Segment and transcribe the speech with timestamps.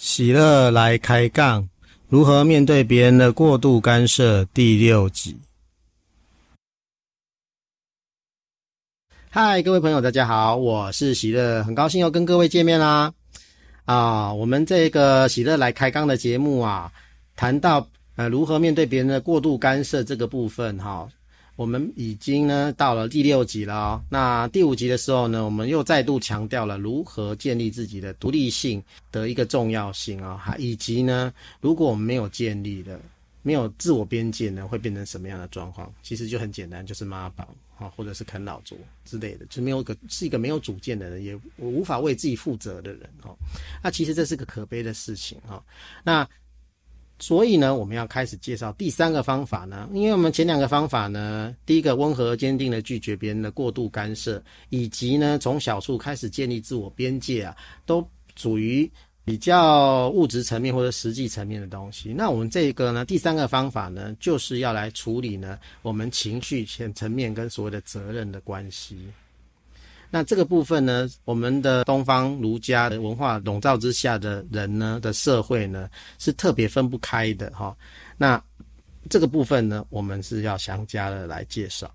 [0.00, 1.68] 喜乐来开杠，
[2.06, 4.44] 如何面对别人的过度干涉？
[4.54, 5.36] 第六集。
[9.28, 13.12] 嗨，各位朋友，大家好，我是喜乐，很高兴又跟各位见面啦。
[13.86, 16.92] 啊，我们这个喜乐来开杠的节目啊，
[17.34, 17.84] 谈到
[18.14, 21.08] 呃如何面对别人的过度干涉这个部分哈。
[21.58, 24.00] 我们已经呢到了第六集了哦。
[24.08, 28.80] 那第五集的时候呢，我们又再度强调了如何建立自己的独立性
[29.10, 33.00] 的一个重要性啊，还以及呢，如果我们没有建立的，
[33.42, 35.92] 没有自我边界呢，会变成什么样的状况？
[36.00, 43.36] 其实就很简单，就是妈宝啊，或者是啃老族之类的，就是没有个是一个没有主见的人，也无法为自己负责的人哦。
[43.82, 45.60] 那其实这是个可悲的事情哈。
[46.04, 46.24] 那
[47.20, 58.88] 所以呢，我们要开始介绍第三个方法呢，因为我们前两个方法呢，第一个温和坚定的拒绝别人的过度干涉，以及呢从小处开始建立自我边界啊，都属于
[59.24, 62.14] 比较物质层面或者实际层面的东西。
[62.14, 68.96] 那我们这个呢，第三个方法呢，就是要来处理呢我们情绪层层面跟所谓的责任的关系。
[70.10, 77.76] 那这个部分呢，我们的东方儒家的文化笼罩之下的人呢的社会呢，是特别分不开的哈。
[78.16, 78.42] 那
[79.10, 81.92] 这个部分呢，我们是要详加的来介绍。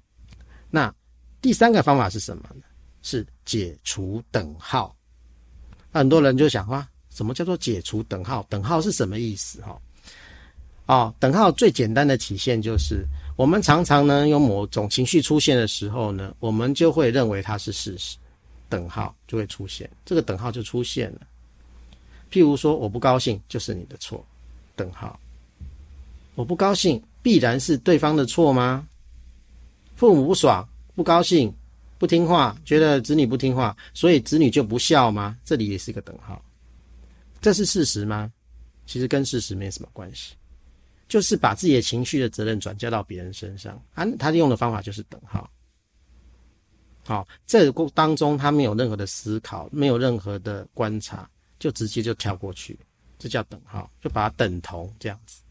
[0.70, 0.94] 那
[1.42, 2.62] 第三个方法是什么呢？
[3.02, 4.96] 是解除等号。
[5.92, 8.46] 很多人就想啊，什么叫做解除等号？
[8.50, 9.62] 等号是什么意思？
[9.62, 9.80] 哈，
[10.86, 13.06] 哦等号最简单的体现就是。
[13.36, 18.16] 我们常常呢，有某种情绪出现的时候呢，我们就会认为它是事实，
[18.70, 21.22] 等号就会出现，这个等号就出现了。
[22.32, 24.24] 譬如说，我不高兴就是你的错，
[24.76, 25.20] 等号。
[26.36, 28.88] 我不高兴必然是对方的错吗？
[29.96, 31.52] 父母不爽，不高兴，
[31.98, 35.36] 不听话，觉得子女不听话，所以子女就不孝吗？
[35.44, 36.40] 这里也是一个等号。
[37.42, 38.32] 这是事实吗？
[38.86, 40.36] 其实跟事实没什么关系。
[41.14, 45.48] 就是把自己的情绪的责任转嫁到别人身上，他他用的方法就是等号。
[47.06, 51.30] 好，这个过当中他没有任何的思考，没有任何的观察，
[51.60, 52.76] 就直接就跳过去，
[53.20, 55.44] 这叫等号，就把它等同这样子。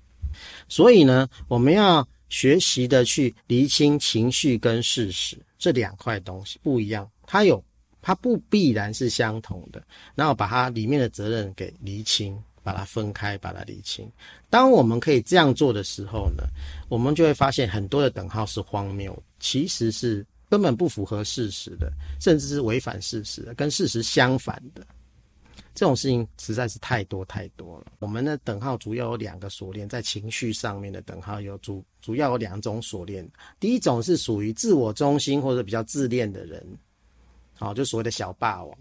[0.68, 7.64] 所以呢，我们要学习的去厘清情绪跟事实这两块东西不一样，它有
[8.00, 9.80] 它不必然是相同的，
[10.16, 12.36] 然后把它里面的责任给厘清。
[12.62, 14.10] 把它分开，把它理清。
[14.48, 16.44] 当我们可以这样做的时候呢，
[16.88, 24.86] 我们就会发现很多的等号是荒谬，其实是根本不符合事实的，甚至是违反事实的，跟事实相反的。
[25.74, 27.86] 这种事情实在是太多太多了。
[27.98, 33.26] 我们的等号主要有两个锁链，在情绪上面的等号有主主要有两种锁链。
[33.58, 36.62] 第一种是属于自我中心或者比较自恋的人，
[37.54, 38.78] 好，就所谓的小霸王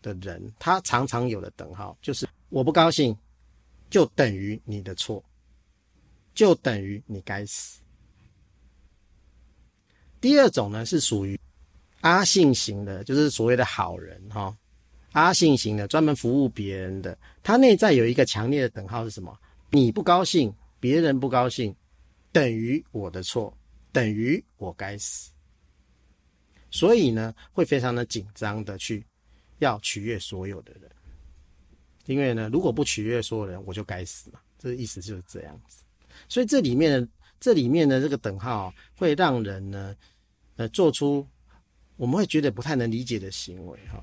[0.00, 2.24] 的人，他常常有的等号就是。
[2.48, 3.16] 我不高兴，
[3.90, 5.22] 就等于你的错，
[6.34, 7.80] 就等于你该死。
[10.20, 11.38] 第二种呢，是属于
[12.00, 14.56] 阿信型的，就是所谓的好人哈。
[15.12, 19.36] 阿信型的，专门服务别人的，他内在有一个强烈的等号是什么？
[19.70, 21.74] 你不高兴，别人不高兴，
[22.32, 23.56] 等于我的错，
[23.92, 25.30] 等于我该死。
[26.70, 29.04] 所以呢，会非常的紧张的去
[29.58, 30.90] 要取悦所有的人。
[32.08, 34.40] 因为呢，如果不取悦所有人，我就该死嘛。
[34.58, 35.84] 这意思就是这样子。
[36.26, 37.08] 所以这里面的
[37.38, 39.94] 这里面的这个等号会让人呢，
[40.56, 41.24] 呃，做出
[41.96, 44.02] 我们会觉得不太能理解的行为哈。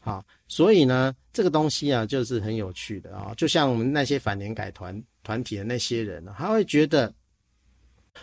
[0.00, 3.34] 好，所以呢，这个东西啊，就是很有趣的啊。
[3.36, 7.12] 就像我们那些反年改团团体的那些人呢，他会觉得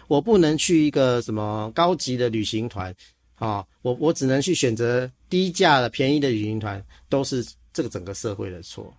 [0.07, 2.94] 我不能去一个什么高级的旅行团
[3.35, 7.46] 啊，我我只能去选择低价的便宜的旅行团，都是。
[7.73, 8.93] 这个整个社会的错，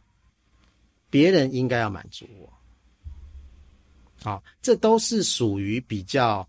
[1.10, 2.52] 别人应该要满足我，
[4.22, 6.48] 好，这都是属于比较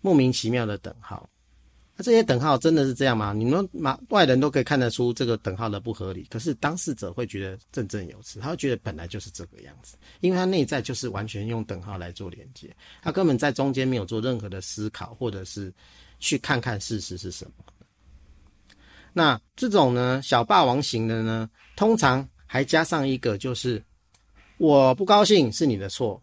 [0.00, 1.28] 莫名其妙的等号。
[1.96, 3.32] 那这些等号真的是这样吗？
[3.32, 3.68] 你们
[4.08, 15.72] 外人都可以看得出这个等号的不合理，可是当事者会觉得振振有词，他会觉得本来就是这个样子，因为他内在就是完全用等号来做连接，他根本在中间没有做任何的思考，或者是
[16.18, 17.64] 去看看事实是什么。
[19.16, 23.82] 那这种呢，小霸王型的呢，通常还加上一个，就是
[24.58, 26.20] 我不高兴是你的错，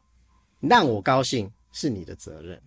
[0.60, 2.62] 让我高兴是你的责任。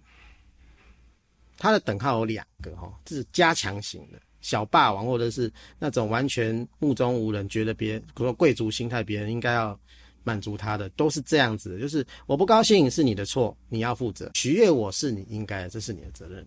[1.59, 9.79] 他的等号有两个哈，这是加强型的小霸王，或者是那种完全目中无人，觉得别人，比如说贵族心态，别人应该要
[10.23, 16.47] 满足他的，都是这样子的，就是我不高兴是你的错，你要负责，取悦我是你应该，这是你的责任。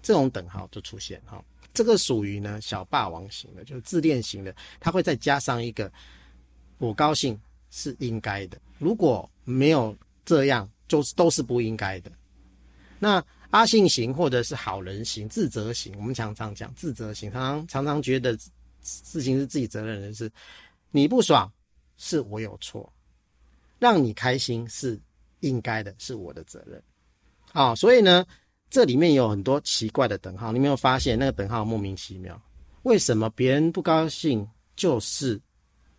[0.00, 1.44] 这种等号就出现哈。
[1.78, 5.88] 这个属于呢小霸王型的，就是自恋型的，他会再加上一个
[6.78, 7.40] 我高兴
[7.70, 12.10] 是应该的，如果没有这样，就是都是不应该的。
[12.98, 18.36] 那阿信型或者是好人型、自责型，我们常常讲自责型，常常常常觉得
[18.82, 20.28] 事情是自己责任的是，
[20.90, 21.48] 你不爽
[21.96, 22.92] 是我有错，
[23.78, 25.00] 让你开心是
[25.38, 26.82] 应该的，是我的责任。
[27.52, 28.26] 啊、所以呢，
[28.70, 32.40] 这里面有很多奇怪的等号，你没有发现那个等号莫名其妙？
[32.82, 35.40] 为什么别人不高兴就是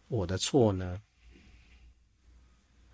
[0.07, 0.99] 我的错呢？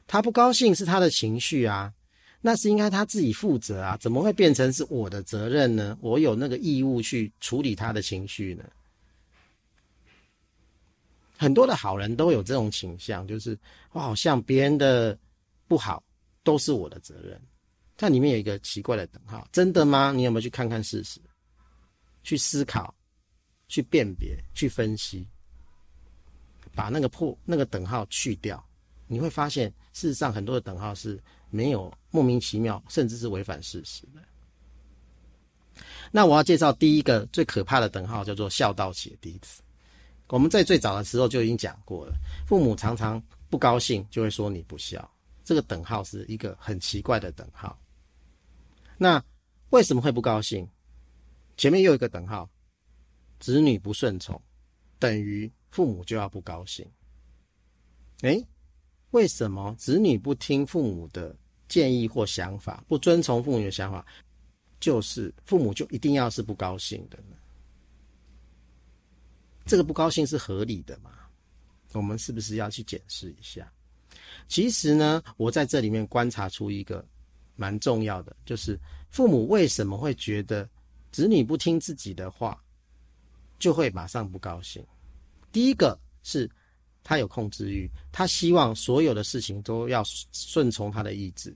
[0.07, 1.93] 他不高兴是他的情绪啊。
[2.41, 5.97] 那是应该他自己负责啊，怎么会变成是我的责任呢？
[5.99, 8.63] 我有那个义务去处理他的情绪呢？
[11.35, 13.57] 很多的好人都有这种倾向，就是
[13.93, 15.17] 我好像别人的
[15.67, 16.03] 不好
[16.43, 17.41] 都是我的责任。
[17.97, 20.11] 它里面有一个奇怪的等号，真的吗？
[20.11, 21.19] 你有没有去看看事实？
[22.23, 22.93] 去思考，
[23.67, 25.27] 去辨别，去分析，
[26.73, 28.63] 把那个破那个等号去掉，
[29.07, 31.21] 你会发现，事实上很多的等号是。
[31.51, 34.21] 没有莫名其妙，甚至是违反事实的。
[36.11, 39.61] 那我要介绍第一个最可怕的等号，叫做孝道血滴子。
[40.27, 42.15] 我们在最早的时候就已经讲过了，
[42.45, 45.09] 父母常常不高兴，就会说你不孝。
[45.45, 47.79] 这个等号是一个很奇怪的等号。
[48.97, 49.23] 那
[49.69, 50.67] 为什么会不高兴？
[51.57, 52.49] 前面又一个等号，
[53.39, 54.41] 子女不顺从，
[54.99, 56.85] 等于父母就要不高兴。
[58.21, 58.45] 诶，
[59.11, 61.35] 为什么子女不听父母的？
[61.67, 64.05] 建议或想法，不遵从父母的想法，
[64.79, 67.35] 就是父母就一定要是不高兴的呢？
[69.65, 71.11] 这个不高兴是合理的吗？
[71.93, 73.67] 我们是不是要去检视一下？
[74.47, 77.03] 其实呢，我在这里面观察出一个
[77.55, 78.79] 蛮重要的，就是
[79.09, 80.69] 父母为什么会觉得
[81.11, 82.61] 子女不听自己的话，
[83.59, 84.85] 就会马上不高兴？
[85.51, 86.49] 第一个是。
[87.07, 91.55] 他有控制欲，他希望所有的事情都要顺从他的意志，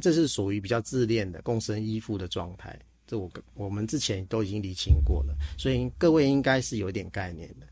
[0.00, 2.74] 这是属于比较自恋的、共生依附的状态。
[3.06, 7.66] 这我跟我们之前都已经厘清过了，所以各位应该是有点概念的。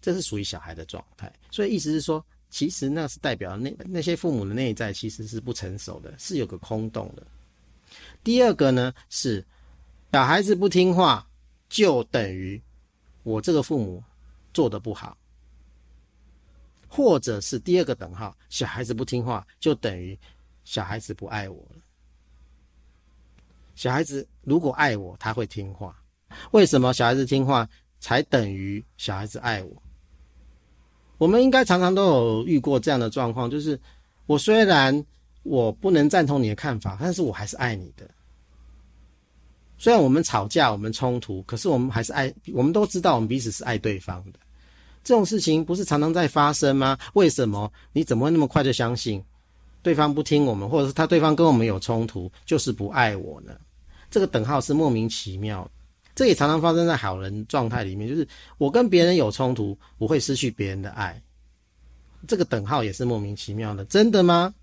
[0.00, 7.26] 这是属于小孩的状态，所以意思是说，其实那是代表那那些父母的内在其实是不成熟的，是有个空洞的。
[8.22, 9.44] 第二个呢是
[10.12, 11.26] 小孩子不听话，
[11.68, 12.60] 就等于
[13.22, 14.02] 我这个父母
[14.52, 15.16] 做的不好。
[16.88, 20.18] 或者是第二个等号，小孩子不听话，就等于
[20.64, 21.80] 小孩子不爱我了。
[23.76, 25.96] 小孩子如果爱我，他会听话。
[26.50, 27.68] 为什么小孩子听话
[28.00, 29.82] 才等于小孩子爱我？
[31.20, 33.78] 我们应该常常都有遇过这样的状况，就是
[34.24, 35.04] 我虽然
[35.42, 38.08] 我不能赞同你的看法，但是我还是爱你的。
[39.76, 44.38] 虽然我们吵架，我们冲突，可是我们还是爱，我们都知道我们彼此是爱对方的。
[45.04, 46.96] 这种事情不是常常在发生吗？
[47.12, 49.22] 为什么你怎么会那么快就相信
[49.82, 53.52] 对方不听我们，或者是他对方跟我们有冲突，就是不爱我呢？
[54.10, 55.70] 这个等号是莫名其妙。
[56.14, 58.26] 这也常常发生在好人状态里面，就是
[58.58, 61.20] 我跟别人有冲突，我会失去别人的爱。
[62.26, 64.54] 这个等号也是莫名其妙的，真的吗？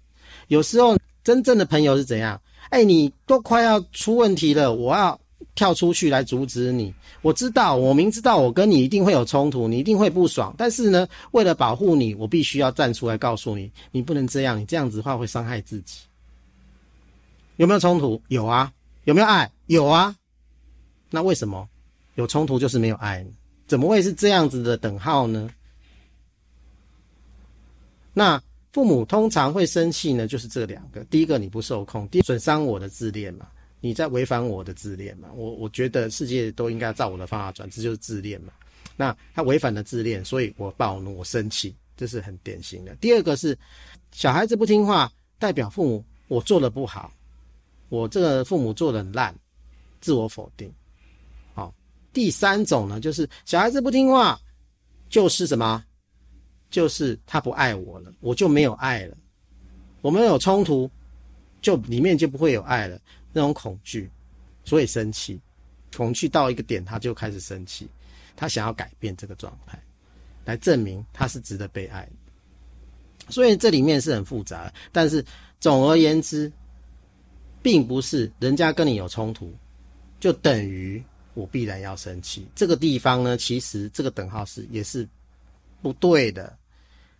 [0.48, 2.40] 有时候真正的朋友是怎样？
[2.70, 5.20] 哎，你都快要出问题了，我要。
[5.54, 10.54] 跳出去来阻止你，我知道，我明知道我跟你一定会有冲突，你一定会不爽。
[10.56, 16.02] 但是呢，为了保护你，我必须要站出来告诉你，你不能这样，你这样子的话会伤害自己。
[17.56, 18.22] 有没有冲突？
[18.28, 18.72] 有啊。
[19.06, 19.52] 有没有爱？
[19.66, 20.16] 有啊。
[21.10, 21.68] 那为什么
[22.16, 23.32] 有冲突就是没有爱呢？
[23.68, 25.50] 怎么会是这样子的等号呢？
[28.14, 33.48] 那父母通常会生气呢，就是这两个：第一个你不受控，第二损伤我的自恋嘛。
[33.80, 35.30] 你在违反我的自恋嘛？
[35.36, 38.52] 我我觉得世界都应该照我的方法转，这就是自恋嘛。
[38.96, 42.96] 那他违反了自恋，所以我暴怒，我生气，这是很典型的。
[42.96, 43.58] 第二个是
[44.12, 47.14] 小孩子不听话，代表父母我做的不好，
[47.90, 49.34] 我这个父母做的很烂，
[50.02, 50.74] 自我否定。
[52.18, 54.42] 第三种呢，就是小孩子不听话，
[55.08, 55.86] 就是什么？
[56.72, 59.16] 就是他不爱我了，我就没有爱了。
[60.02, 60.90] 我们有冲突，
[61.62, 63.00] 就里面就不会有爱了。
[63.32, 64.10] 那种恐惧，
[64.66, 65.40] 所以生气，
[65.96, 67.88] 恐惧到一个点，他就开始生气，
[68.36, 69.80] 他想要改变这个状态，
[70.44, 73.32] 来证明他是值得被爱的。
[73.32, 75.24] 所以这里面是很复杂的，但是
[75.60, 76.52] 总而言之，
[77.62, 79.54] 并不是人家跟你有冲突，
[80.20, 81.00] 就等于
[81.38, 82.48] 我必然要生气。
[82.56, 85.08] 这个地方呢，其实这个等号是也是
[85.84, 86.58] 不对的。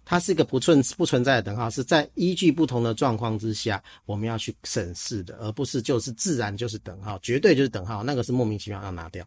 [0.04, 9.24] 它是一个不存不存在的等号，是在依据不同的状况之下，我们要去审视的，而不是就是自然就是等号，绝对就是等号，那个是莫名其妙要拿掉。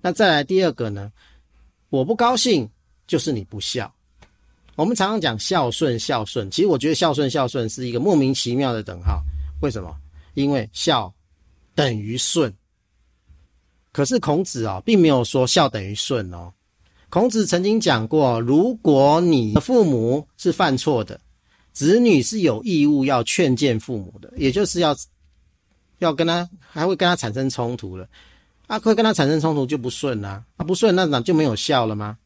[0.00, 1.10] 那再来第二个呢？
[1.88, 2.68] 我不高兴
[3.06, 3.92] 就是你不孝，
[4.76, 9.20] 我们常常讲孝顺，孝顺，其实我觉得孝顺，孝顺是一个莫名其妙的等号。
[9.62, 9.96] 为什么？
[10.34, 11.12] 因为孝
[11.74, 12.54] 等于顺。
[13.92, 16.50] 可是孔子啊、哦，并没有说孝等于顺哦。
[17.10, 21.20] 孔子曾经讲过，如果你的父母是犯错的，
[21.74, 24.96] 子女是有义务要劝谏父母的，也就是要
[25.98, 28.08] 要跟他还会跟他产生冲突了。
[28.66, 32.16] 啊，会跟他产生冲突就不顺啊，啊不顺那那就没有孝了吗？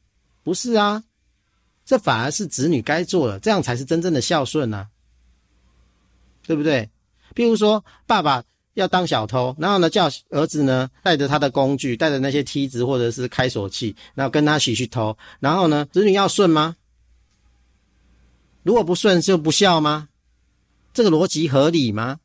[0.44, 1.02] 不是啊，
[1.84, 4.86] 这反而是子女该做的，这样才是真正的孝顺啊，
[6.46, 6.88] 对不对？
[7.34, 8.44] 譬如说，爸爸。
[8.76, 15.16] 要当小偷，然后呢，叫儿子呢带着他的工具，带着那些梯子或者是开锁器，然后跟他一起去偷。
[15.40, 16.76] 然后呢，子女要顺吗？
[18.62, 20.10] 如果不顺就不孝吗？
[20.92, 22.20] 这个逻辑合理吗？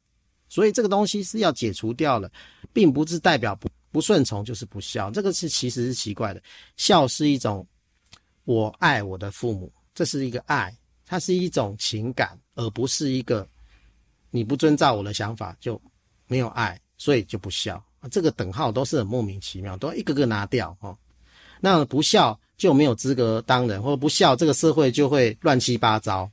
[0.50, 2.30] 所以这个东西是要解除掉了，
[2.74, 5.10] 并不是代表不不顺从就是不孝。
[5.10, 6.44] 这个是其实是奇怪的。
[6.76, 7.66] 孝是一种
[8.44, 13.48] 我爱我的父母，这是一个爱，它是一种情感，而不是一个
[14.32, 15.82] 你不遵照我的想法就。
[16.32, 17.84] 没有爱，所以就不孝。
[18.10, 20.98] 这个等号都是很莫名其妙，都要一个个拿掉哦。
[21.60, 26.32] 那不孝就没有资格当人，或者不孝，这个社会就会乱七八糟。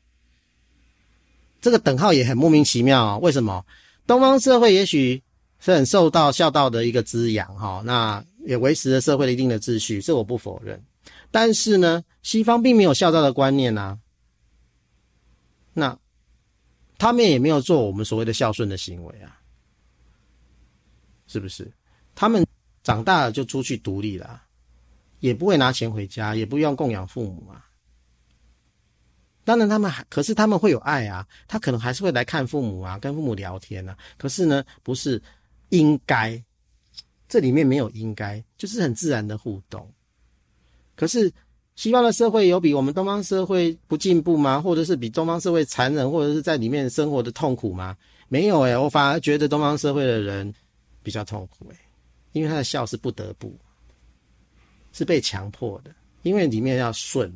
[1.61, 3.19] 这个等号也很莫名其妙哦。
[3.21, 3.67] 为什么？
[4.07, 5.21] 东方社会也许
[5.59, 10.81] 是很受到孝道的一个滋养哈，那也维持了社会的一定的秩序，这我不否认。
[11.33, 13.99] 但是呢，西方并没有孝道的观念啊，
[15.75, 15.99] 那
[16.99, 19.38] 他们也没有做我们所谓的孝顺的行为啊。
[21.29, 21.71] 是不是？
[22.17, 22.45] 他们
[22.83, 24.43] 长大了就出去独立了，
[25.21, 27.65] 也不会拿钱回家，也不用供养父母啊。
[29.45, 33.97] 当然，他们还可是他们会有爱啊，他可能还是会来看父母啊，跟父母聊天啊。
[34.17, 35.23] 可是呢，不是
[35.69, 36.43] 应该，
[37.29, 39.91] 这里面没有应该，就是很自然的互动。
[40.97, 41.33] 可是
[41.77, 44.61] 西方的社会有比我们东方社会不进步吗？
[44.61, 47.97] 或者是比东方社会残忍，或者是在里面生活的痛苦吗？
[48.29, 50.53] 没有诶、我反而觉得东方社会的人。
[51.03, 51.77] 比较痛苦诶，
[52.33, 53.59] 因为他的孝是不得不，
[54.93, 57.33] 是被强迫的，因为里面要顺，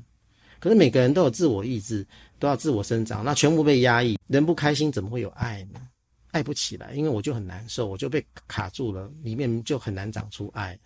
[0.59, 2.07] 可是每个人都有自我意志，
[2.38, 5.88] 都要自我生长，那全部被压抑，人不开心怎么会有爱呢？
[6.33, 10.78] 爱不起来，因为我就很难受，我就被卡住了，里面就很难长出爱，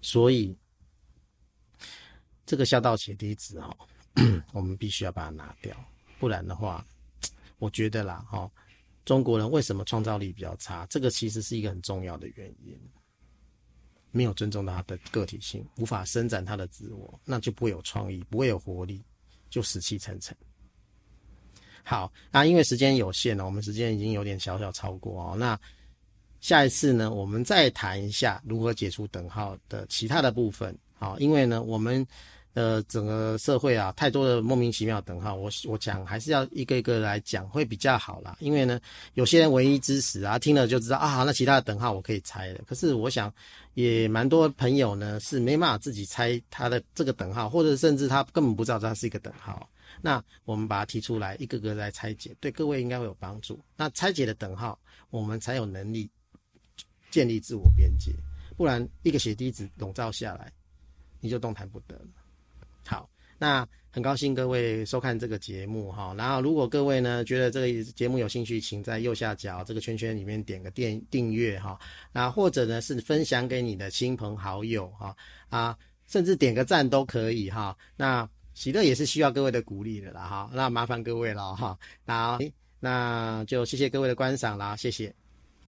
[0.00, 0.56] 所以
[2.46, 3.76] 这个孝道启弟子哈，
[4.52, 5.76] 我们必须要把它拿掉，
[6.18, 6.84] 不然的话，
[7.58, 8.50] 我觉得啦哈。
[9.04, 10.86] 中国人为什么创造力比较差？
[10.90, 12.78] 这个其实是一个很重要的原因，
[14.10, 19.04] 没有尊重他的个体性，无法伸展他的自我，那就不会有创意，不会有活力，
[19.50, 20.36] 就死气沉沉。
[21.82, 25.36] 好，那因为时间有限了，我们时间已经有点小小超过哦。
[25.36, 25.58] 那
[26.40, 30.76] 下一次呢，我们再谈一下如何解除等号的其他的部分。
[30.94, 32.06] 好，因为呢，我们。
[32.54, 38.36] 呃，整个社会啊，太多的莫名其妙等号，我我讲还是要一个一个来讲会比较好啦。
[38.38, 38.80] 因为呢，
[39.14, 42.62] 有些人唯一知识啊，听了就知道啊，那其他的等号我可以猜的。
[42.64, 43.32] 可是我想，
[43.74, 49.68] 也蛮多朋友呢是没办法自己猜他的这个等号，或者甚至他根本不知道它是一个等号。
[50.00, 53.58] 那我们把它提出来，一个个来拆解，对各位应该会有帮助。
[53.76, 54.78] 那拆解的等号，
[55.10, 56.08] 我们才有能力
[57.10, 58.12] 建立自我边界，
[58.56, 60.52] 不然一个血滴子笼罩下来，
[61.18, 62.23] 你就动弹不得了。
[62.86, 66.14] 好，那很高兴各位收看这个节目哈。
[66.18, 71.78] 然后如果各位呢觉得这个节目有兴趣，请在右下角这个圈圈里面点个订订阅哈。
[72.12, 75.16] 那或者呢是分享给你的亲朋好友哈
[75.48, 75.76] 啊，
[76.06, 77.76] 甚至点个赞都可以哈。
[77.96, 80.50] 那喜乐也是需要各位的鼓励的啦哈。
[80.52, 81.78] 那麻烦各位了哈。
[82.04, 82.38] 那
[82.80, 85.14] 那就谢谢各位的观赏啦，谢谢。